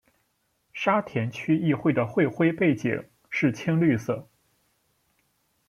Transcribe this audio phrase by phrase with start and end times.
[0.73, 4.27] 沙田区议会的会徽背景是青绿色。